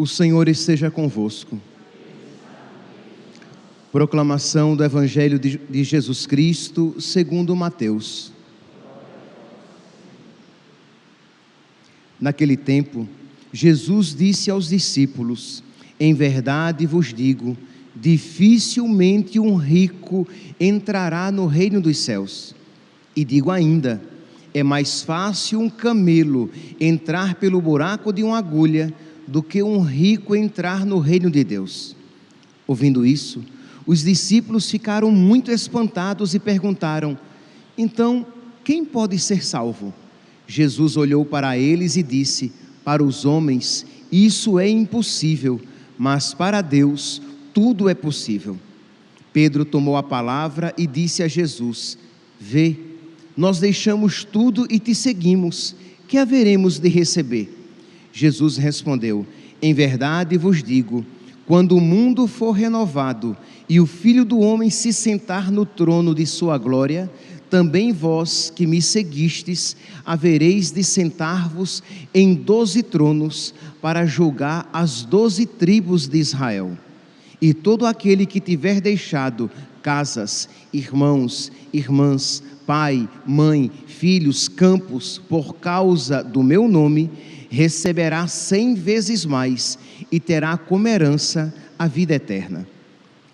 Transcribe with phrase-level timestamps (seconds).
[0.00, 1.60] O Senhor esteja convosco.
[3.90, 8.32] Proclamação do Evangelho de, Jesus Cristo, segundo Mateus.
[12.20, 13.08] Naquele tempo,
[13.52, 15.64] Jesus disse aos discípulos:
[15.98, 17.58] Em verdade vos digo,
[17.92, 20.28] dificilmente um rico
[20.60, 22.54] entrará no reino dos céus.
[23.16, 24.00] E digo ainda:
[24.54, 28.94] é mais fácil um camelo entrar pelo buraco de uma agulha
[29.28, 31.94] do que um rico entrar no reino de Deus.
[32.66, 33.44] Ouvindo isso,
[33.86, 37.16] os discípulos ficaram muito espantados e perguntaram:
[37.76, 38.26] Então,
[38.64, 39.92] quem pode ser salvo?
[40.46, 42.52] Jesus olhou para eles e disse:
[42.82, 45.60] Para os homens isso é impossível,
[45.98, 47.20] mas para Deus
[47.52, 48.58] tudo é possível.
[49.32, 51.98] Pedro tomou a palavra e disse a Jesus:
[52.40, 52.76] Vê,
[53.36, 55.76] nós deixamos tudo e te seguimos,
[56.06, 57.57] que haveremos de receber?
[58.12, 59.26] Jesus respondeu:
[59.60, 61.04] Em verdade vos digo,
[61.46, 63.36] quando o mundo for renovado
[63.68, 67.10] e o Filho do Homem se sentar no trono de sua glória,
[67.48, 71.82] também vós que me seguistes, havereis de sentar-vos
[72.12, 76.76] em doze tronos para julgar as doze tribos de Israel.
[77.40, 79.50] E todo aquele que tiver deixado
[79.82, 87.10] casas, irmãos, irmãs, pai, mãe, filhos, campos, por causa do meu nome,
[87.48, 89.78] receberá cem vezes mais
[90.10, 92.66] e terá como herança a vida eterna.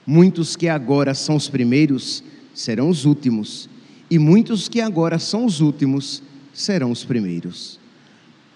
[0.06, 2.22] Muitos que agora são os primeiros
[2.54, 3.68] serão os últimos,
[4.10, 7.80] e muitos que agora são os últimos serão os primeiros.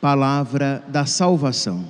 [0.01, 1.89] Palavra da salvação.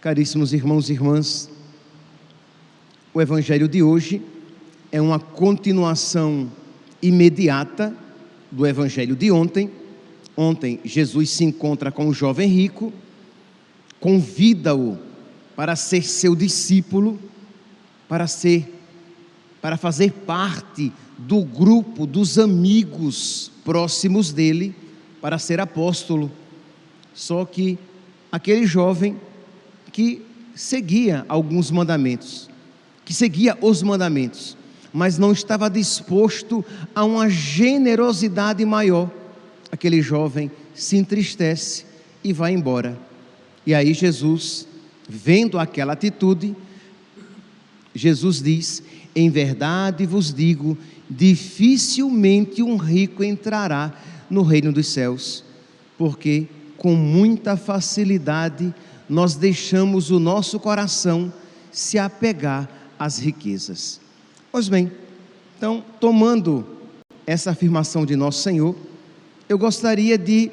[0.00, 1.50] Caríssimos irmãos e irmãs,
[3.12, 4.22] o Evangelho de hoje
[4.92, 6.50] é uma continuação
[7.02, 7.94] imediata
[8.50, 9.70] do evangelho de ontem.
[10.36, 12.92] Ontem, Jesus se encontra com o jovem rico,
[14.00, 14.98] convida-o
[15.54, 17.18] para ser seu discípulo,
[18.08, 18.76] para ser
[19.60, 24.74] para fazer parte do grupo dos amigos próximos dele,
[25.20, 26.30] para ser apóstolo.
[27.12, 27.78] Só que
[28.32, 29.16] aquele jovem
[29.92, 30.22] que
[30.54, 32.48] seguia alguns mandamentos,
[33.04, 34.56] que seguia os mandamentos,
[34.92, 36.64] mas não estava disposto
[36.94, 39.10] a uma generosidade maior.
[39.70, 41.84] Aquele jovem se entristece
[42.24, 42.98] e vai embora.
[43.66, 44.66] E aí Jesus,
[45.08, 46.56] vendo aquela atitude,
[47.94, 48.82] Jesus diz:
[49.14, 50.76] Em verdade vos digo,
[51.08, 53.92] dificilmente um rico entrará
[54.28, 55.44] no reino dos céus,
[55.98, 56.46] porque
[56.76, 58.72] com muita facilidade
[59.08, 61.32] nós deixamos o nosso coração
[61.70, 62.68] se apegar
[62.98, 64.00] às riquezas.
[64.52, 64.90] Pois bem,
[65.56, 66.66] então, tomando
[67.24, 68.74] essa afirmação de Nosso Senhor,
[69.48, 70.50] eu gostaria de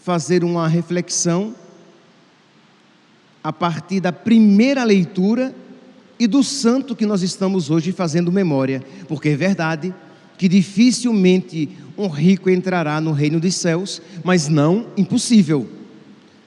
[0.00, 1.54] fazer uma reflexão
[3.42, 5.54] a partir da primeira leitura
[6.18, 9.94] e do santo que nós estamos hoje fazendo memória, porque é verdade
[10.38, 15.68] que dificilmente um rico entrará no reino dos céus, mas não impossível,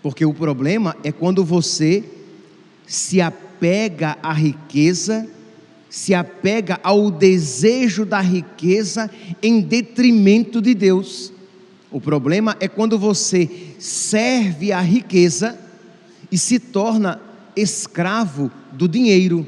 [0.02, 2.04] porque o problema é quando você
[2.88, 5.37] se apega à riqueza
[5.98, 9.10] se apega ao desejo da riqueza
[9.42, 11.34] em detrimento de Deus.
[11.92, 13.50] O problema é quando você
[13.80, 15.60] serve a riqueza
[16.32, 17.20] e se torna
[17.56, 19.44] escravo do dinheiro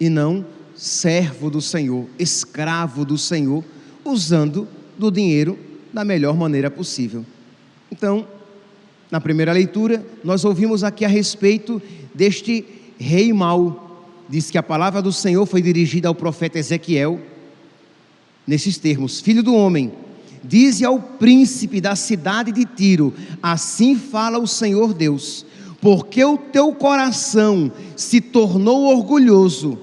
[0.00, 0.44] e não
[0.74, 3.64] servo do Senhor, escravo do Senhor,
[4.04, 4.66] usando
[4.98, 5.56] do dinheiro
[5.92, 7.24] da melhor maneira possível.
[7.92, 8.26] Então,
[9.12, 11.80] na primeira leitura, nós ouvimos aqui a respeito
[12.12, 12.64] deste
[12.98, 13.83] rei mau
[14.28, 17.20] diz que a palavra do Senhor foi dirigida ao profeta Ezequiel,
[18.46, 19.92] nesses termos: Filho do homem,
[20.42, 25.44] dize ao príncipe da cidade de Tiro: Assim fala o Senhor Deus,
[25.80, 29.78] porque o teu coração se tornou orgulhoso.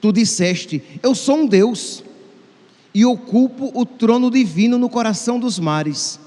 [0.00, 2.04] Tu disseste: Eu sou um Deus
[2.94, 6.20] e ocupo o trono divino no coração dos mares.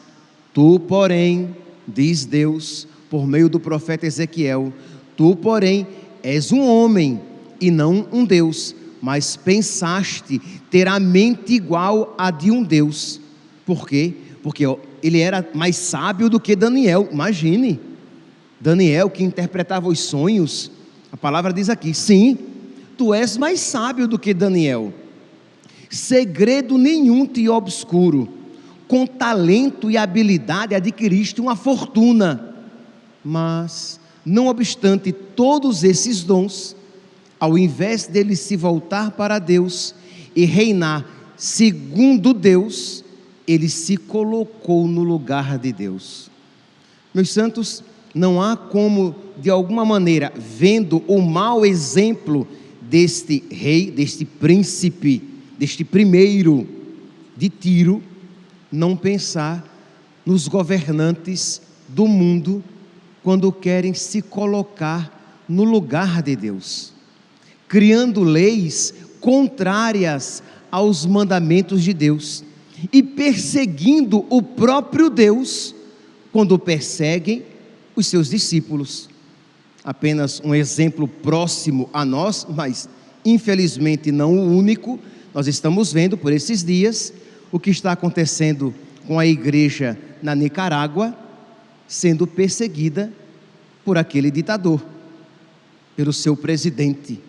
[0.54, 1.56] Tu, porém,
[1.88, 4.74] diz Deus, por meio do profeta Ezequiel,
[5.16, 5.88] tu, porém,
[6.24, 7.22] és um homem
[7.60, 13.20] e não um Deus, mas pensaste ter a mente igual a de um Deus.
[13.66, 14.14] Por quê?
[14.42, 14.64] Porque
[15.02, 17.80] ele era mais sábio do que Daniel, imagine.
[18.60, 20.72] Daniel que interpretava os sonhos,
[21.12, 22.38] a palavra diz aqui: sim,
[22.98, 24.94] tu és mais sábio do que Daniel.
[25.90, 28.28] Segredo nenhum te obscuro,
[28.88, 32.56] com talento e habilidade adquiriste uma fortuna.
[33.24, 36.76] Mas, não obstante todos esses dons,
[37.40, 39.96] ao invés dele se voltar para Deus
[40.36, 41.06] e reinar
[41.38, 43.06] segundo Deus,
[43.48, 46.30] ele se colocou no lugar de Deus.
[47.14, 47.82] Meus santos,
[48.14, 52.46] não há como, de alguma maneira, vendo o mau exemplo
[52.82, 55.24] deste rei, deste príncipe,
[55.58, 56.68] deste primeiro
[57.38, 58.04] de Tiro,
[58.70, 59.64] não pensar
[60.26, 62.62] nos governantes do mundo
[63.28, 66.94] quando querem se colocar no lugar de Deus,
[67.68, 70.42] criando leis contrárias
[70.72, 72.42] aos mandamentos de Deus
[72.90, 75.76] e perseguindo o próprio Deus
[76.32, 77.44] quando perseguem
[77.98, 79.10] os seus discípulos.
[79.84, 82.88] Apenas um exemplo próximo a nós, mas
[83.26, 84.98] infelizmente não o único,
[85.34, 87.12] nós estamos vendo por esses dias
[87.52, 88.74] o que está acontecendo
[89.06, 91.27] com a igreja na Nicarágua
[91.88, 93.12] sendo perseguida
[93.86, 94.84] por aquele ditador,
[95.96, 97.20] pelo seu presidente.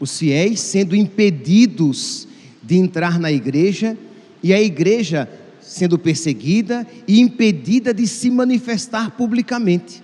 [0.00, 2.26] Os fiéis sendo impedidos
[2.62, 3.96] de entrar na igreja
[4.42, 5.28] e a igreja
[5.60, 10.02] sendo perseguida e impedida de se manifestar publicamente.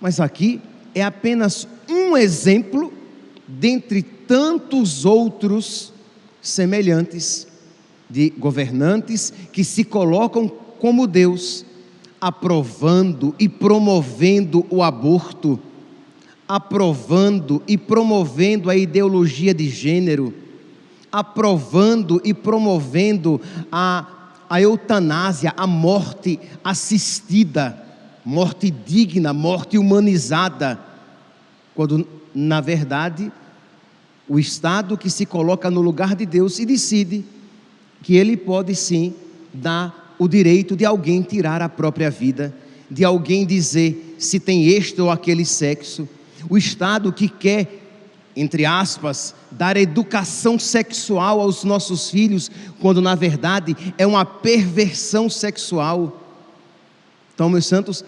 [0.00, 0.60] Mas aqui
[0.94, 2.92] é apenas um exemplo
[3.48, 5.92] dentre tantos outros
[6.40, 7.48] semelhantes
[8.08, 10.48] de governantes que se colocam
[10.78, 11.65] como Deus,
[12.20, 15.58] aprovando e promovendo o aborto,
[16.48, 20.32] aprovando e promovendo a ideologia de gênero,
[21.10, 23.40] aprovando e promovendo
[23.70, 24.06] a,
[24.48, 27.84] a eutanásia, a morte assistida,
[28.24, 30.78] morte digna, morte humanizada,
[31.74, 33.32] quando na verdade
[34.28, 37.24] o Estado que se coloca no lugar de Deus e decide
[38.02, 39.14] que ele pode sim
[39.52, 42.54] dar o direito de alguém tirar a própria vida,
[42.90, 46.08] de alguém dizer se tem este ou aquele sexo.
[46.48, 47.82] O Estado que quer,
[48.34, 56.22] entre aspas, dar educação sexual aos nossos filhos, quando na verdade é uma perversão sexual.
[57.34, 58.04] Então, meus santos,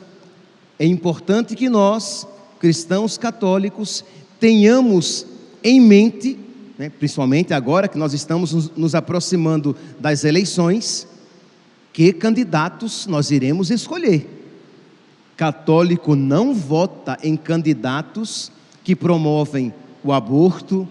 [0.79, 2.27] é importante que nós,
[2.61, 4.05] cristãos católicos,
[4.39, 5.27] tenhamos
[5.63, 6.39] em mente
[6.79, 11.08] né, principalmente agora que nós estamos nos, nos aproximando das eleições,
[11.99, 14.25] que candidatos nós iremos escolher.
[15.37, 18.53] Católico não vota em candidatos
[18.85, 19.75] que promovem
[20.05, 20.87] o aborto,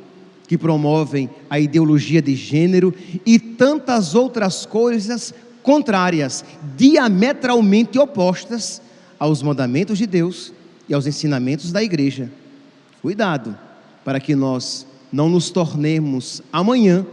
[0.50, 2.94] que promovem a ideologia de gênero
[3.25, 5.33] e tantas outras coisas
[5.63, 6.44] contrárias,
[6.75, 8.81] diametralmente opostas
[9.18, 10.51] aos mandamentos de Deus
[10.89, 12.30] e aos ensinamentos da igreja.
[13.01, 13.57] Cuidado
[14.04, 17.06] para que nós não nos tornemos amanhã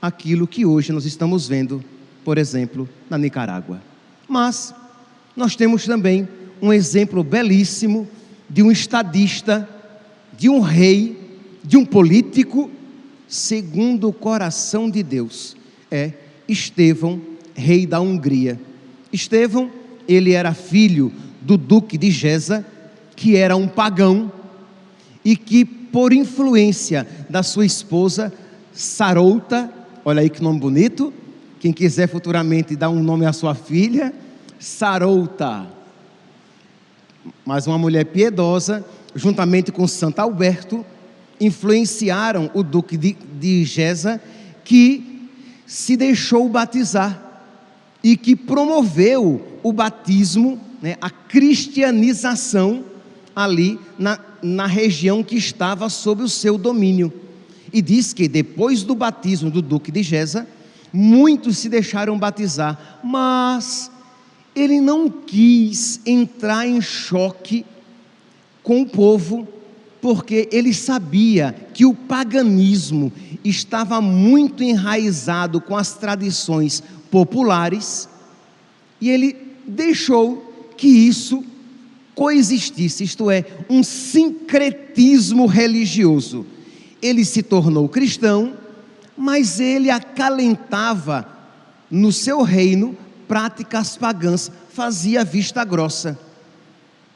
[0.00, 1.82] aquilo que hoje nós estamos vendo,
[2.26, 3.80] por exemplo, na Nicarágua.
[4.28, 4.74] Mas
[5.36, 6.26] nós temos também
[6.60, 8.08] um exemplo belíssimo
[8.50, 9.68] de um estadista,
[10.36, 11.16] de um rei,
[11.62, 12.68] de um político,
[13.28, 15.56] segundo o coração de Deus.
[15.88, 16.14] É
[16.48, 17.20] Estevão,
[17.54, 18.60] rei da Hungria.
[19.12, 19.70] Estevão,
[20.08, 22.66] ele era filho do duque de Gesa,
[23.14, 24.32] que era um pagão
[25.24, 28.32] e que por influência da sua esposa,
[28.72, 29.72] Sarouta,
[30.04, 31.14] olha aí que nome bonito.
[31.66, 34.14] Quem quiser futuramente dar um nome à sua filha,
[34.56, 35.66] Sarouta.
[37.44, 38.84] Mas uma mulher piedosa,
[39.16, 40.86] juntamente com Santo Alberto,
[41.40, 44.22] influenciaram o duque de, de Gesa,
[44.64, 45.28] que
[45.66, 47.20] se deixou batizar
[48.00, 52.84] e que promoveu o batismo, né, a cristianização
[53.34, 57.12] ali na, na região que estava sob o seu domínio.
[57.72, 60.46] E diz que depois do batismo do duque de Gesa,
[60.96, 63.90] muitos se deixaram batizar, mas
[64.54, 67.66] ele não quis entrar em choque
[68.62, 69.46] com o povo,
[70.00, 73.12] porque ele sabia que o paganismo
[73.44, 78.08] estava muito enraizado com as tradições populares,
[79.00, 79.36] e ele
[79.66, 81.44] deixou que isso
[82.14, 86.46] coexistisse, isto é, um sincretismo religioso.
[87.02, 88.54] Ele se tornou cristão,
[89.16, 91.26] mas ele acalentava
[91.90, 92.96] no seu reino
[93.26, 96.18] práticas pagãs, fazia vista grossa.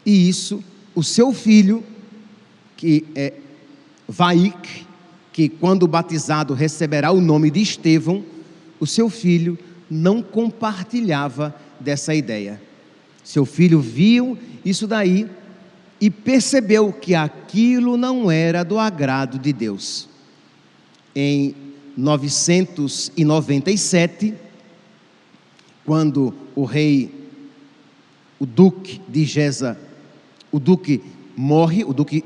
[0.05, 0.63] E isso,
[0.95, 1.85] o seu filho,
[2.77, 3.35] que é
[4.09, 4.87] Vaik,
[5.33, 8.25] que quando batizado receberá o nome de Estevão,
[8.79, 9.59] o seu filho
[9.91, 12.61] não compartilhava dessa ideia.
[13.23, 15.29] Seu filho viu isso daí
[16.01, 20.09] e percebeu que aquilo não era do agrado de Deus.
[21.15, 21.55] Em
[21.97, 24.35] 997,
[25.85, 27.13] quando o rei,
[28.39, 29.79] o duque de Gesa,
[30.53, 31.03] o duque
[31.37, 32.25] morre, o duque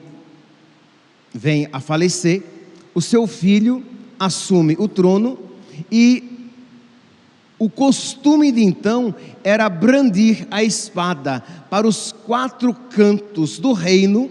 [1.32, 2.42] vem a falecer,
[2.94, 3.82] o seu filho
[4.18, 5.38] assume o trono
[5.90, 6.34] e
[7.58, 11.40] O costume de então era brandir a espada
[11.70, 14.30] para os quatro cantos do reino,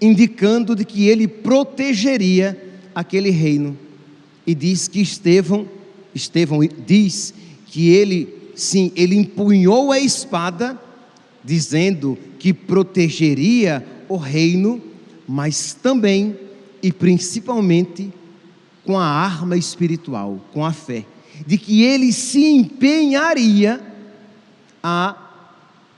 [0.00, 2.56] indicando de que ele protegeria
[2.94, 3.76] aquele reino.
[4.50, 5.64] E diz que Estevão,
[6.12, 7.32] Estevão diz
[7.66, 10.76] que ele, sim, ele empunhou a espada,
[11.44, 14.82] dizendo que protegeria o reino,
[15.28, 16.36] mas também
[16.82, 18.12] e principalmente
[18.84, 21.04] com a arma espiritual, com a fé,
[21.46, 23.80] de que ele se empenharia
[24.82, 25.16] a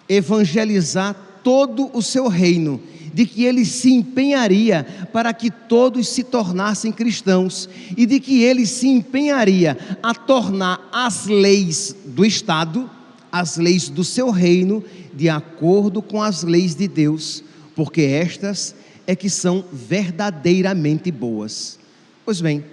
[0.06, 2.78] evangelizar todo o seu reino,
[3.12, 8.66] de que ele se empenharia para que todos se tornassem cristãos e de que ele
[8.66, 12.88] se empenharia a tornar as leis do Estado,
[13.30, 14.82] as leis do seu reino,
[15.14, 17.44] de acordo com as leis de Deus,
[17.76, 18.74] porque estas
[19.06, 21.78] é que são verdadeiramente boas.
[22.24, 22.64] Pois bem,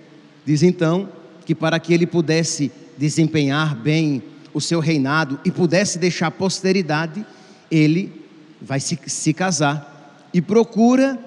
[0.46, 1.10] diz então
[1.46, 4.22] que para que ele pudesse desempenhar bem
[4.54, 7.26] o seu reinado e pudesse deixar posteridade,
[7.72, 8.12] ele
[8.62, 9.99] vai se, se casar
[10.34, 11.18] e procura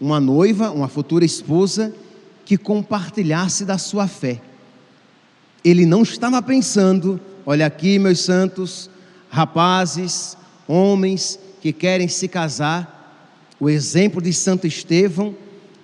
[0.00, 1.94] uma noiva, uma futura esposa,
[2.44, 4.40] que compartilhasse da sua fé.
[5.64, 8.88] Ele não estava pensando, olha aqui, meus santos,
[9.28, 10.36] rapazes,
[10.68, 12.96] homens que querem se casar,
[13.58, 15.34] o exemplo de Santo Estevão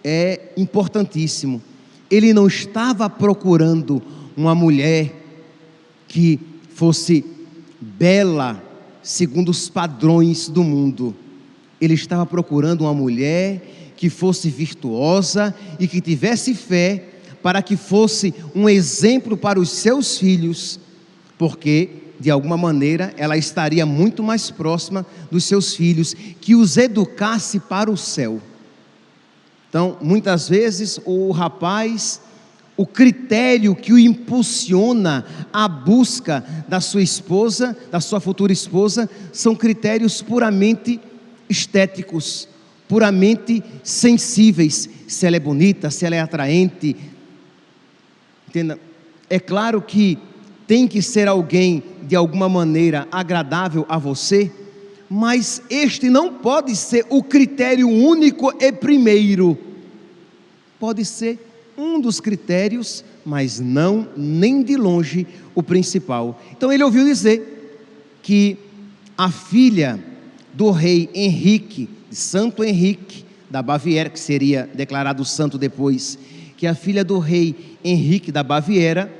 [0.05, 1.62] é importantíssimo.
[2.11, 4.02] Ele não estava procurando
[4.37, 5.14] uma mulher
[6.07, 6.38] que
[6.75, 7.25] fosse
[7.81, 8.62] bela
[9.02, 11.17] segundo os padrões do mundo.
[11.83, 17.09] Ele estava procurando uma mulher que fosse virtuosa e que tivesse fé
[17.43, 20.79] para que fosse um exemplo para os seus filhos,
[21.37, 27.59] porque de alguma maneira, ela estaria muito mais próxima dos seus filhos, que os educasse
[27.59, 28.41] para o céu.
[29.69, 32.21] Então, muitas vezes, o rapaz,
[32.77, 39.57] o critério que o impulsiona à busca da sua esposa, da sua futura esposa, são
[39.57, 41.01] critérios puramente
[41.49, 42.49] estéticos,
[42.89, 44.89] puramente sensíveis.
[45.07, 46.97] Se ela é bonita, se ela é atraente.
[48.49, 48.79] Entenda?
[49.29, 50.19] É claro que
[50.67, 54.51] tem que ser alguém de alguma maneira agradável a você,
[55.09, 59.59] mas este não pode ser o critério único e primeiro.
[60.79, 61.39] Pode ser
[61.77, 66.41] um dos critérios, mas não nem de longe o principal.
[66.51, 67.81] Então ele ouviu dizer
[68.23, 68.57] que
[69.17, 70.03] a filha
[70.53, 76.19] do rei Henrique, Santo Henrique da Baviera, que seria declarado santo depois,
[76.57, 79.13] que a filha do rei Henrique da Baviera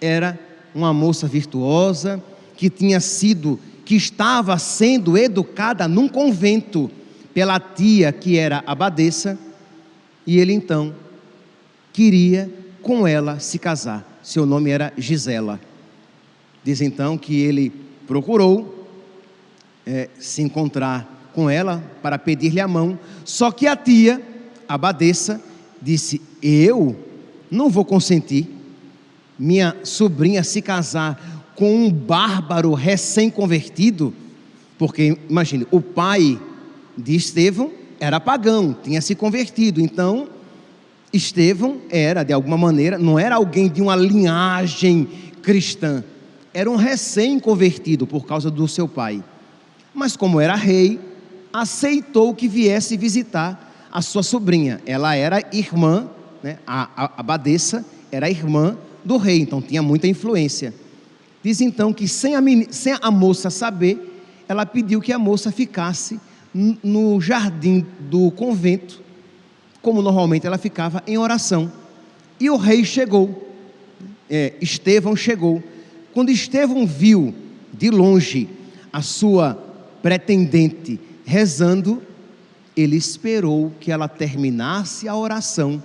[0.00, 0.38] era
[0.74, 2.22] uma moça virtuosa
[2.56, 6.90] que tinha sido, que estava sendo educada num convento
[7.34, 9.38] pela tia que era abadesa,
[10.26, 10.94] e ele então
[11.92, 14.20] queria com ela se casar.
[14.22, 15.60] Seu nome era Gisela.
[16.64, 17.72] Diz então que ele
[18.06, 18.81] procurou
[19.86, 24.20] é, se encontrar com ela para pedir-lhe a mão, só que a tia,
[24.68, 25.40] a abadesa,
[25.80, 26.96] disse: Eu
[27.50, 28.48] não vou consentir
[29.38, 34.14] minha sobrinha se casar com um bárbaro recém-convertido,
[34.78, 36.40] porque imagine, o pai
[36.96, 40.28] de Estevão era pagão, tinha se convertido, então
[41.12, 45.08] Estevão era de alguma maneira, não era alguém de uma linhagem
[45.42, 46.02] cristã,
[46.54, 49.22] era um recém-convertido por causa do seu pai.
[49.94, 50.98] Mas como era rei,
[51.52, 54.80] aceitou que viesse visitar a sua sobrinha.
[54.86, 56.08] Ela era irmã,
[56.42, 60.72] né, a, a, abadesa era irmã do rei, então tinha muita influência.
[61.42, 66.18] Diz então que sem a, sem a moça saber, ela pediu que a moça ficasse
[66.54, 69.02] no jardim do convento,
[69.80, 71.70] como normalmente ela ficava em oração.
[72.38, 73.48] E o rei chegou,
[74.28, 75.62] é, Estevão chegou.
[76.12, 77.34] Quando Estevão viu
[77.72, 78.48] de longe
[78.92, 79.71] a sua
[80.02, 82.02] pretendente rezando,
[82.76, 85.82] ele esperou que ela terminasse a oração,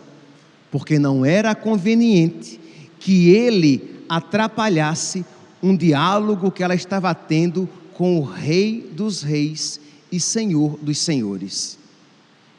[0.71, 2.59] porque não era conveniente
[2.99, 5.25] que ele atrapalhasse
[5.61, 9.79] um diálogo que ela estava tendo com o Rei dos Reis
[10.11, 11.77] e Senhor dos Senhores.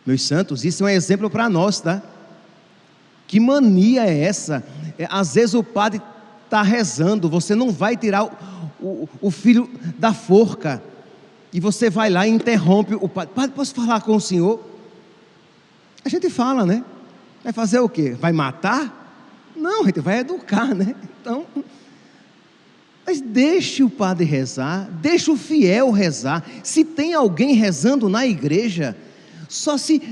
[0.05, 2.03] Meus santos, isso é um exemplo para nós, tá?
[3.27, 4.65] Que mania é essa?
[4.99, 6.01] É, às vezes o padre
[6.45, 8.31] está rezando, você não vai tirar o,
[8.81, 10.83] o, o, filho da forca,
[11.53, 13.35] e você vai lá e interrompe o padre.
[13.35, 14.61] Padre, posso falar com o senhor?
[16.05, 16.85] A gente fala, né?
[17.43, 18.11] Vai fazer o quê?
[18.11, 19.53] Vai matar?
[19.57, 20.95] Não, a gente vai educar, né?
[21.21, 21.47] Então,
[23.07, 26.45] mas deixe o padre rezar, deixe o fiel rezar.
[26.63, 28.97] Se tem alguém rezando na igreja,
[29.49, 30.03] só se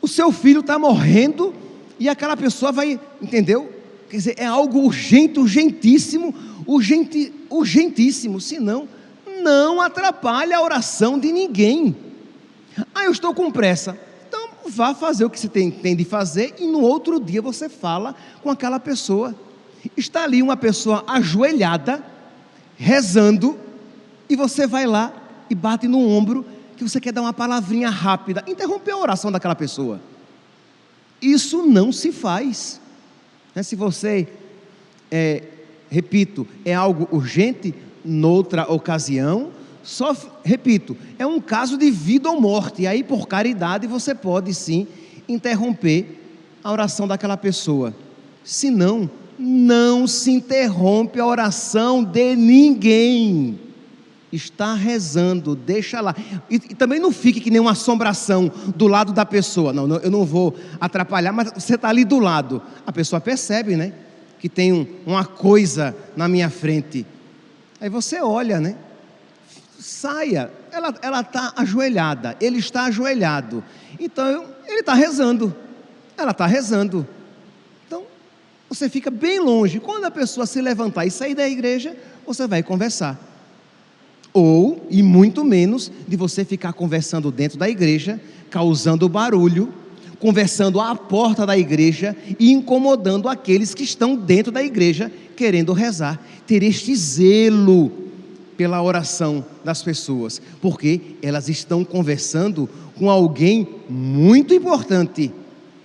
[0.00, 1.52] o seu filho está morrendo
[1.98, 3.80] e aquela pessoa vai, entendeu?
[4.10, 6.34] quer dizer, é algo urgente, urgentíssimo,
[6.66, 8.88] urgente, urgentíssimo, senão
[9.42, 11.96] não atrapalha a oração de ninguém.
[12.94, 13.98] Ah, eu estou com pressa.
[14.28, 17.68] Então vá fazer o que você tem, tem de fazer e no outro dia você
[17.68, 19.34] fala com aquela pessoa.
[19.96, 22.04] Está ali uma pessoa ajoelhada,
[22.76, 23.58] rezando,
[24.28, 25.12] e você vai lá
[25.48, 29.54] e bate no ombro que você quer dar uma palavrinha rápida, interromper a oração daquela
[29.54, 30.00] pessoa.
[31.20, 32.80] Isso não se faz.
[33.54, 33.62] Né?
[33.62, 34.28] Se você,
[35.10, 35.42] é,
[35.90, 39.50] repito, é algo urgente, noutra ocasião,
[39.82, 40.14] só,
[40.44, 44.86] repito, é um caso de vida ou morte, e aí por caridade você pode sim
[45.28, 46.20] interromper
[46.62, 47.94] a oração daquela pessoa.
[48.44, 53.58] Se não, não se interrompe a oração de ninguém
[54.32, 56.14] está rezando, deixa lá.
[56.48, 59.72] E, e, também não fique que nem uma assombração do lado da pessoa.
[59.72, 62.62] Não, não eu não vou atrapalhar, mas você está ali do lado.
[62.86, 63.92] A pessoa percebe, né?
[64.38, 67.04] Que tem um, uma coisa na minha frente.
[67.80, 68.76] Aí você olha, né?
[69.78, 70.50] Saia.
[70.70, 73.64] Ela está ajoelhada, ele está ajoelhado.
[73.98, 75.54] Então ele está rezando.
[76.16, 77.06] Ela está rezando.
[77.86, 78.04] Então
[78.68, 79.80] você fica bem longe.
[79.80, 81.96] Quando a pessoa se levantar e sair da igreja,
[82.26, 83.30] você vai conversar
[84.32, 89.72] ou, e muito menos, de você ficar conversando dentro da igreja, causando barulho,
[90.20, 96.22] conversando à porta da igreja e incomodando aqueles que estão dentro da igreja querendo rezar.
[96.46, 97.90] Ter este zelo
[98.56, 105.32] pela oração das pessoas, porque elas estão conversando com alguém muito importante,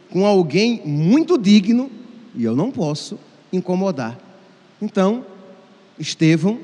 [0.10, 1.90] com alguém muito digno,
[2.36, 3.18] e eu não posso
[3.52, 4.20] incomodar.
[4.82, 5.26] Então,
[5.98, 6.60] Estevão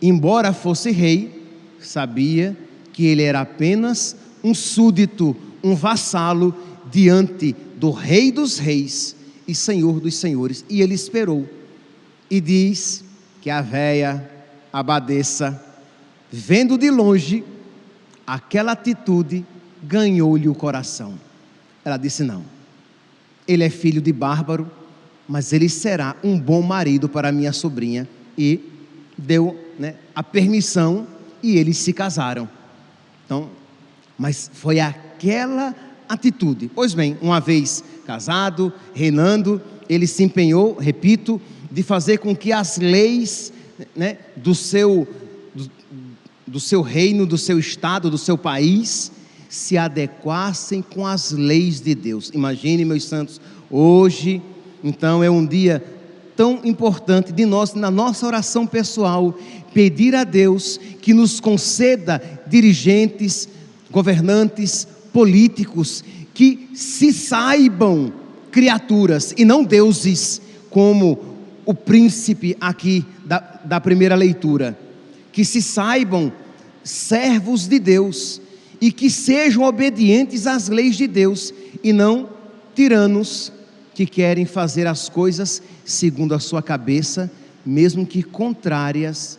[0.00, 1.46] embora fosse rei,
[1.80, 2.56] sabia
[2.92, 6.54] que ele era apenas um súdito, um vassalo
[6.90, 9.16] diante do Rei dos Reis
[9.46, 10.64] e Senhor dos Senhores.
[10.68, 11.48] E ele esperou.
[12.30, 13.04] E diz
[13.40, 14.30] que a véia
[14.72, 15.62] abadesa,
[16.30, 17.42] vendo de longe
[18.26, 19.44] aquela atitude,
[19.82, 21.18] ganhou-lhe o coração.
[21.84, 22.44] Ela disse: Não,
[23.46, 24.70] ele é filho de bárbaro,
[25.26, 28.06] mas ele será um bom marido para minha sobrinha.
[28.36, 28.60] E
[29.16, 31.06] deu né, a permissão
[31.42, 32.48] e eles se casaram.
[33.24, 33.50] Então,
[34.18, 35.74] mas foi aquela
[36.08, 36.70] atitude.
[36.74, 41.40] Pois bem, uma vez casado, reinando, ele se empenhou, repito,
[41.70, 43.52] de fazer com que as leis
[43.94, 45.06] né, do, seu,
[45.54, 45.70] do,
[46.46, 49.12] do seu reino, do seu estado, do seu país,
[49.48, 52.30] se adequassem com as leis de Deus.
[52.34, 53.40] Imagine, meus santos,
[53.70, 54.42] hoje,
[54.82, 55.82] então, é um dia
[56.36, 59.36] tão importante de nós, na nossa oração pessoal,
[59.74, 63.48] pedir a Deus que nos conceda dirigentes,
[63.90, 68.12] governantes, políticos, que se saibam
[68.50, 70.40] criaturas e não deuses,
[70.70, 71.18] como
[71.64, 74.78] o príncipe aqui da, da primeira leitura,
[75.32, 76.32] que se saibam
[76.82, 78.40] servos de Deus
[78.80, 82.28] e que sejam obedientes às leis de Deus e não
[82.74, 83.52] tiranos
[83.94, 87.30] que querem fazer as coisas segundo a sua cabeça,
[87.66, 89.38] mesmo que contrárias,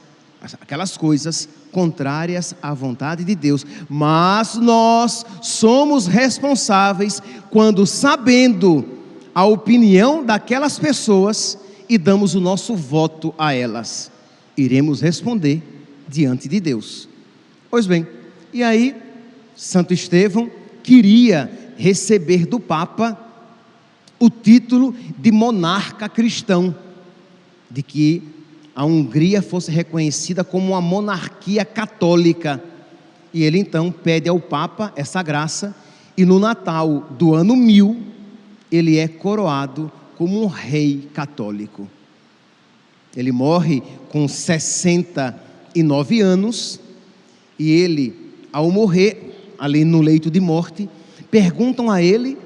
[0.59, 3.65] aquelas coisas contrárias à vontade de Deus.
[3.89, 8.85] Mas nós somos responsáveis quando, sabendo
[9.33, 11.57] a opinião daquelas pessoas,
[11.89, 14.11] e damos o nosso voto a elas,
[14.55, 15.63] iremos responder
[16.07, 17.09] diante de Deus.
[17.69, 18.07] Pois bem,
[18.53, 18.95] e aí,
[19.55, 20.51] Santo Estevão
[20.83, 23.17] queria receber do Papa
[24.19, 26.75] o título de monarca cristão,
[27.71, 28.21] de que
[28.79, 32.63] a Hungria fosse reconhecida como uma monarquia católica.
[33.33, 35.75] E ele então pede ao Papa essa graça,
[36.15, 37.99] e no Natal do ano mil,
[38.71, 41.89] ele é coroado como um rei católico.
[43.17, 46.79] Ele morre com 69 anos,
[47.59, 48.15] e ele,
[48.49, 50.89] ao morrer, ali no leito de morte,
[51.29, 52.37] perguntam a ele,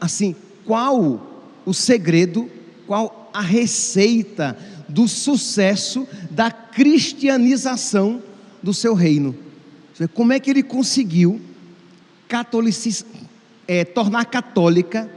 [0.00, 0.34] assim,
[0.66, 1.24] qual
[1.64, 2.50] o segredo,
[2.88, 4.56] qual a receita
[4.92, 8.22] do sucesso da cristianização
[8.62, 9.34] do seu reino.
[10.14, 11.40] Como é que ele conseguiu
[13.66, 15.10] é, tornar católica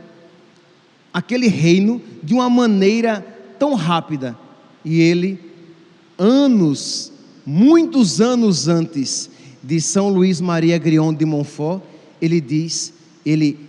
[1.14, 3.26] aquele reino de uma maneira
[3.60, 4.38] tão rápida?
[4.84, 5.40] E ele,
[6.18, 7.12] anos,
[7.46, 9.30] muitos anos antes
[9.62, 11.82] de São Luís Maria Grion de Montfort,
[12.22, 12.94] ele diz,
[13.26, 13.60] ele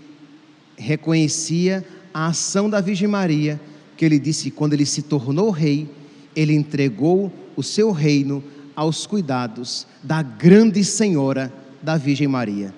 [0.76, 3.60] reconhecia a ação da Virgem Maria,
[3.96, 5.88] que ele disse que quando ele se tornou rei,
[6.34, 8.42] ele entregou o seu reino
[8.74, 12.74] aos cuidados da grande senhora da Virgem Maria.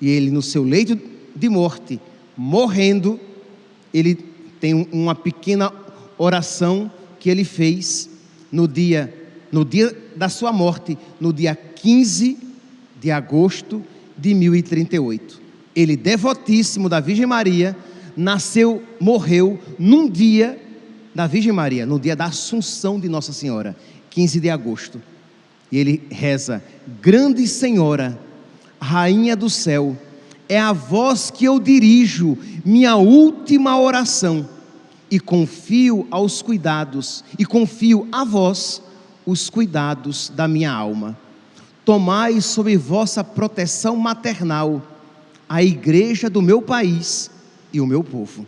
[0.00, 0.98] E ele, no seu leito
[1.34, 2.00] de morte,
[2.36, 3.18] morrendo,
[3.92, 4.14] ele
[4.60, 5.72] tem uma pequena
[6.16, 8.08] oração que ele fez
[8.50, 9.12] no dia,
[9.50, 12.38] no dia da sua morte, no dia 15
[13.00, 13.82] de agosto
[14.16, 15.40] de 1038.
[15.74, 17.76] Ele, devotíssimo da Virgem Maria,
[18.16, 20.60] nasceu, morreu num dia
[21.14, 23.76] da Virgem Maria, no dia da Assunção de Nossa Senhora,
[24.10, 25.00] 15 de agosto.
[25.70, 26.62] E ele reza:
[27.00, 28.18] Grande Senhora,
[28.80, 29.96] Rainha do céu,
[30.48, 34.48] é a vós que eu dirijo minha última oração
[35.10, 38.82] e confio aos cuidados, e confio a vós
[39.26, 41.16] os cuidados da minha alma.
[41.84, 44.82] Tomai sob vossa proteção maternal
[45.48, 47.30] a igreja do meu país
[47.72, 48.46] e o meu povo.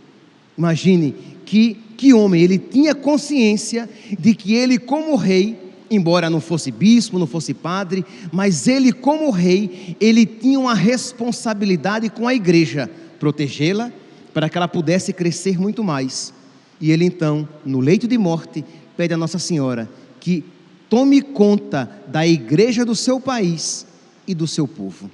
[0.57, 5.59] Imagine que, que homem, ele tinha consciência de que ele, como rei,
[5.91, 12.09] embora não fosse bispo, não fosse padre, mas ele, como rei, ele tinha uma responsabilidade
[12.09, 13.93] com a igreja, protegê-la
[14.33, 16.33] para que ela pudesse crescer muito mais.
[16.81, 18.65] E ele então, no leito de morte,
[18.97, 19.89] pede a Nossa Senhora
[20.21, 20.45] que
[20.89, 23.87] tome conta da igreja do seu país
[24.27, 25.11] e do seu povo.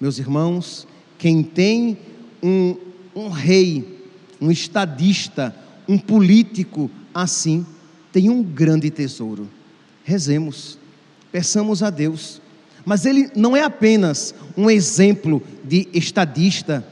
[0.00, 0.86] Meus irmãos,
[1.18, 1.96] quem tem
[2.42, 2.76] um,
[3.14, 4.00] um rei,
[4.40, 5.54] um estadista,
[5.88, 7.66] um político assim,
[8.12, 9.48] tem um grande tesouro.
[10.04, 10.78] Rezemos,
[11.30, 12.40] peçamos a Deus.
[12.84, 16.84] Mas ele não é apenas um exemplo de estadista,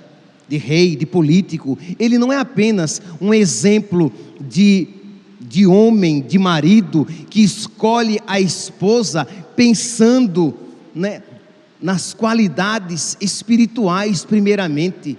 [0.49, 4.89] de rei, de político, ele não é apenas um exemplo de,
[5.41, 10.53] de homem, de marido, que escolhe a esposa pensando
[10.93, 11.23] né,
[11.81, 15.17] nas qualidades espirituais, primeiramente,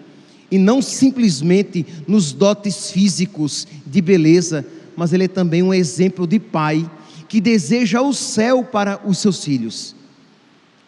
[0.51, 4.65] e não simplesmente nos dotes físicos de beleza,
[4.97, 6.89] mas ele é também um exemplo de pai
[7.29, 9.95] que deseja o céu para os seus filhos.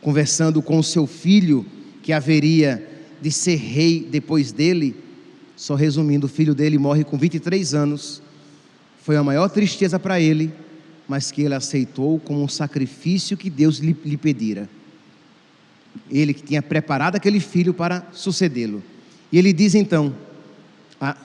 [0.02, 1.66] Conversando com o seu filho,
[2.02, 2.86] que haveria
[3.22, 4.98] de ser rei depois dele,
[5.56, 8.22] só resumindo, o filho dele morre com 23 anos.
[9.02, 10.52] Foi a maior tristeza para ele,
[11.08, 14.70] mas que ele aceitou como um sacrifício que Deus lhe, lhe pedira.
[16.12, 18.84] Ele que tinha preparado aquele filho para sucedê-lo.
[19.34, 20.14] E ele diz então
[21.02, 21.18] a,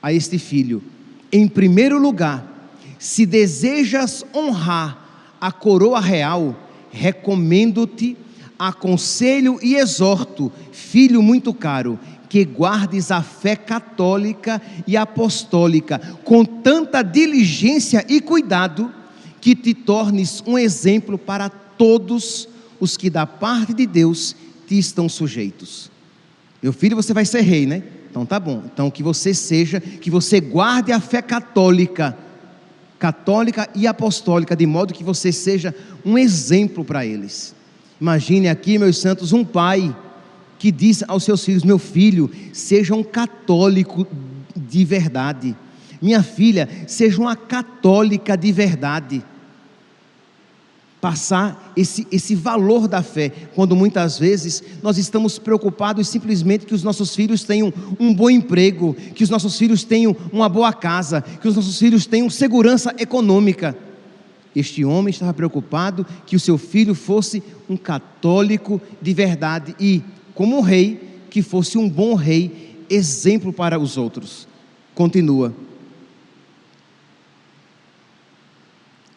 [0.00, 0.82] a este filho:
[1.30, 6.58] em primeiro lugar, se desejas honrar a coroa real,
[6.90, 8.16] recomendo-te,
[8.58, 17.02] aconselho e exorto, filho muito caro, que guardes a fé católica e apostólica com tanta
[17.02, 18.90] diligência e cuidado,
[19.38, 24.34] que te tornes um exemplo para todos os que da parte de Deus
[24.66, 25.90] te estão sujeitos.
[26.62, 27.82] Meu filho, você vai ser rei, né?
[28.10, 28.62] Então tá bom.
[28.72, 32.16] Então que você seja, que você guarde a fé católica
[33.00, 37.54] católica e apostólica, de modo que você seja um exemplo para eles.
[37.98, 39.96] Imagine aqui, meus santos, um pai
[40.58, 44.06] que diz aos seus filhos: Meu filho, seja um católico
[44.54, 45.56] de verdade.
[46.00, 49.24] Minha filha, seja uma católica de verdade
[51.00, 56.82] passar esse, esse valor da fé, quando muitas vezes nós estamos preocupados simplesmente que os
[56.82, 61.48] nossos filhos tenham um bom emprego, que os nossos filhos tenham uma boa casa, que
[61.48, 63.76] os nossos filhos tenham segurança econômica.
[64.54, 70.02] Este homem estava preocupado que o seu filho fosse um católico de verdade e,
[70.34, 74.48] como rei, que fosse um bom rei, exemplo para os outros.
[74.94, 75.54] Continua.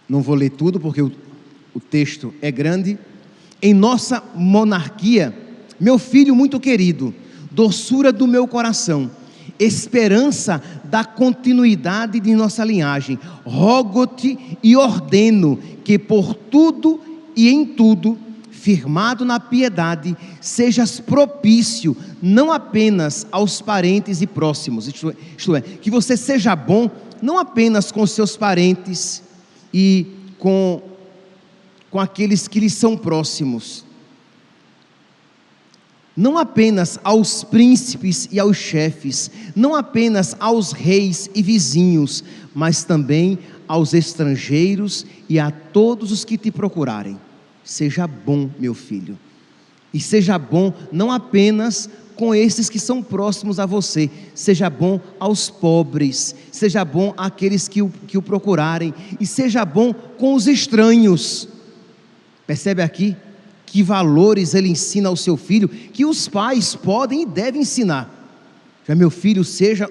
[0.07, 1.01] Não vou ler tudo porque
[1.73, 2.97] o texto é grande.
[3.61, 5.33] Em nossa monarquia,
[5.79, 7.13] meu filho muito querido,
[7.51, 9.09] doçura do meu coração,
[9.59, 16.99] esperança da continuidade de nossa linhagem, rogo-te e ordeno que por tudo
[17.35, 18.17] e em tudo,
[18.51, 25.61] firmado na piedade, sejas propício não apenas aos parentes e próximos, isto é, isto é,
[25.61, 26.89] que você seja bom
[27.21, 29.23] não apenas com seus parentes
[29.73, 30.07] e
[30.37, 30.81] com
[31.93, 33.85] com aqueles que lhe são próximos.
[36.17, 43.37] Não apenas aos príncipes e aos chefes, não apenas aos reis e vizinhos, mas também
[43.67, 47.19] aos estrangeiros e a todos os que te procurarem.
[47.63, 49.15] Seja bom, meu filho,
[49.93, 55.47] e seja bom não apenas com esses que são próximos a você, seja bom aos
[55.51, 61.52] pobres, seja bom àqueles que o, que o procurarem, e seja bom com os estranhos
[62.45, 63.15] Percebe aqui
[63.65, 68.09] que valores ele ensina ao seu filho que os pais podem e devem ensinar.
[68.87, 69.89] Já meu filho seja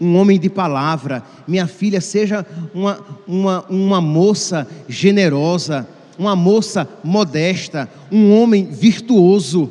[0.00, 7.88] um homem de palavra, minha filha seja uma, uma, uma moça generosa, uma moça modesta,
[8.10, 9.70] um homem virtuoso.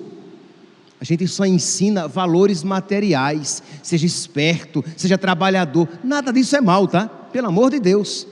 [1.00, 3.62] A gente só ensina valores materiais.
[3.82, 5.88] Seja esperto, seja trabalhador.
[6.04, 7.08] Nada disso é mal, tá?
[7.08, 8.26] Pelo amor de Deus.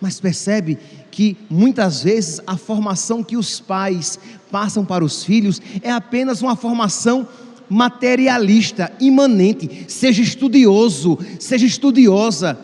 [0.00, 0.78] Mas percebe
[1.12, 4.18] que muitas vezes a formação que os pais
[4.50, 7.28] passam para os filhos é apenas uma formação
[7.68, 9.84] materialista, imanente.
[9.88, 12.58] Seja estudioso, seja estudiosa.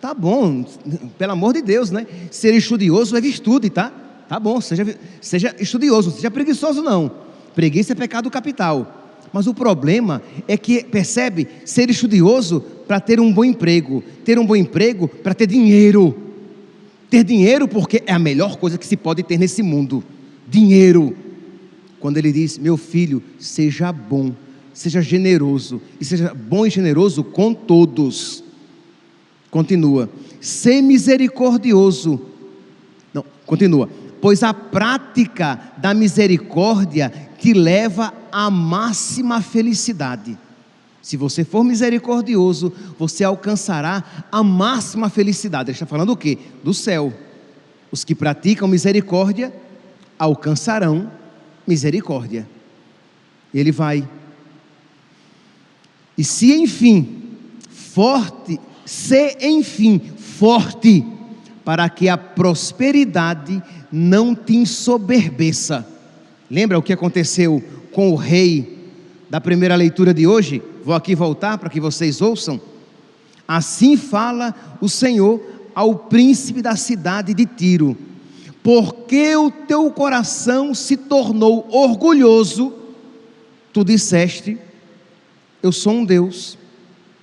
[0.00, 0.64] Tá bom,
[1.18, 2.06] pelo amor de Deus, né?
[2.30, 3.92] Ser estudioso é virtude, tá?
[4.26, 7.12] Tá bom, seja, seja estudioso, seja preguiçoso não.
[7.54, 9.20] Preguiça é pecado capital.
[9.32, 14.46] Mas o problema é que, percebe, ser estudioso para ter um bom emprego, ter um
[14.46, 16.21] bom emprego para ter dinheiro.
[17.12, 20.02] Ter dinheiro porque é a melhor coisa que se pode ter nesse mundo.
[20.48, 21.14] Dinheiro.
[22.00, 24.32] Quando ele diz: Meu filho, seja bom,
[24.72, 28.42] seja generoso, e seja bom e generoso com todos.
[29.50, 30.08] Continua.
[30.40, 32.18] Ser misericordioso.
[33.12, 33.90] Não, continua.
[34.18, 40.38] Pois a prática da misericórdia te leva à máxima felicidade.
[41.02, 45.70] Se você for misericordioso, você alcançará a máxima felicidade.
[45.70, 46.38] Ele está falando o quê?
[46.62, 47.12] Do céu.
[47.90, 49.52] Os que praticam misericórdia
[50.16, 51.10] alcançarão
[51.66, 52.48] misericórdia.
[53.52, 54.08] Ele vai.
[56.16, 57.22] E se enfim,
[57.68, 61.04] forte, se enfim, forte,
[61.64, 63.60] para que a prosperidade
[63.90, 65.86] não te ensoberbeça.
[66.48, 67.62] Lembra o que aconteceu
[67.92, 68.81] com o rei
[69.32, 70.62] da primeira leitura de hoje?
[70.84, 72.60] Vou aqui voltar para que vocês ouçam.
[73.48, 75.40] Assim fala o Senhor
[75.74, 77.96] ao príncipe da cidade de Tiro:
[78.62, 82.74] Porque o teu coração se tornou orgulhoso,
[83.72, 84.58] tu disseste:
[85.62, 86.58] Eu sou um Deus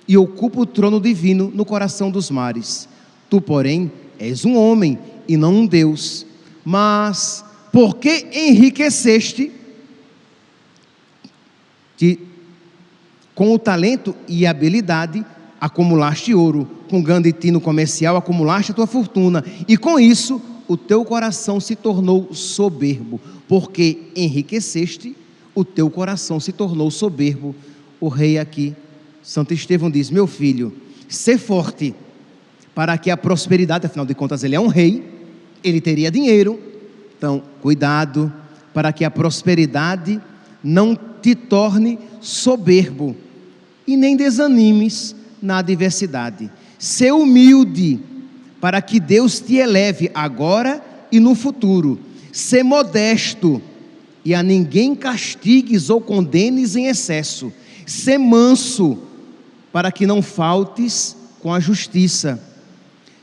[0.08, 2.88] e ocupo o trono divino no coração dos mares.
[3.30, 6.26] Tu, porém, és um homem e não um Deus.
[6.64, 9.59] Mas porque enriqueceste
[12.00, 12.18] te
[13.34, 15.24] com o talento e habilidade,
[15.60, 21.04] acumulaste ouro, com grande tino comercial, acumulaste a tua fortuna, e com isso o teu
[21.04, 25.16] coração se tornou soberbo, porque enriqueceste,
[25.54, 27.54] o teu coração se tornou soberbo.
[28.00, 28.74] O rei aqui,
[29.22, 30.72] Santo Estevão diz: Meu filho,
[31.08, 31.94] ser forte,
[32.74, 35.06] para que a prosperidade, afinal de contas, ele é um rei,
[35.62, 36.58] ele teria dinheiro,
[37.16, 38.32] então, cuidado,
[38.72, 40.20] para que a prosperidade
[40.62, 43.16] não te torne soberbo
[43.86, 46.50] e nem desanimes na adversidade.
[46.78, 48.00] Ser humilde
[48.60, 51.98] para que Deus te eleve agora e no futuro.
[52.32, 53.60] Ser modesto
[54.24, 57.52] e a ninguém castigues ou condenes em excesso.
[57.86, 58.98] Ser manso
[59.72, 62.40] para que não faltes com a justiça.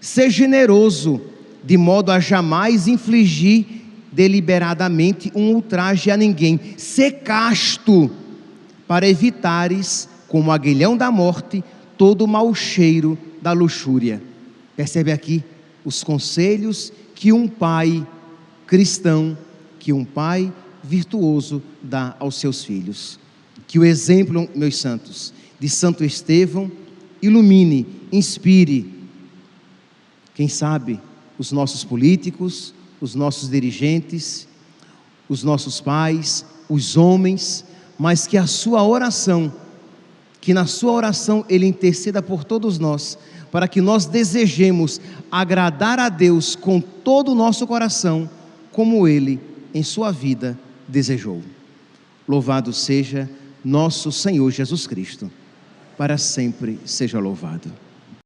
[0.01, 1.21] Ser generoso
[1.63, 3.65] de modo a jamais infligir
[4.11, 6.59] deliberadamente um ultraje a ninguém.
[6.77, 8.09] Ser casto
[8.87, 11.63] para evitares como aguilhão da morte,
[11.97, 14.21] todo o mau cheiro da luxúria.
[14.75, 15.43] Percebe aqui
[15.83, 18.05] os conselhos que um pai
[18.65, 19.37] cristão,
[19.79, 20.51] que um pai
[20.83, 23.19] virtuoso dá aos seus filhos.
[23.67, 26.71] Que o exemplo, meus santos, de Santo Estevão
[27.21, 28.93] ilumine, inspire,
[30.35, 30.99] quem sabe,
[31.37, 34.47] os nossos políticos, os nossos dirigentes,
[35.29, 37.65] os nossos pais, os homens,
[37.97, 39.51] mas que a sua oração
[40.47, 43.17] que na sua oração ele interceda por todos nós,
[43.51, 48.29] para que nós desejemos agradar a Deus com todo o nosso coração,
[48.71, 49.41] como ele
[49.73, 50.57] em sua vida
[50.87, 51.43] desejou.
[52.25, 53.29] Louvado seja
[53.61, 55.29] nosso Senhor Jesus Cristo,
[55.97, 57.69] para sempre seja louvado.